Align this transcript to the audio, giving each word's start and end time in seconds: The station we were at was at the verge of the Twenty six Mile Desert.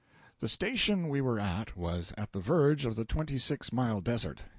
The 0.39 0.47
station 0.47 1.09
we 1.09 1.21
were 1.21 1.39
at 1.39 1.77
was 1.77 2.11
at 2.17 2.31
the 2.33 2.39
verge 2.39 2.87
of 2.87 2.95
the 2.95 3.05
Twenty 3.05 3.37
six 3.37 3.71
Mile 3.71 4.01
Desert. 4.01 4.41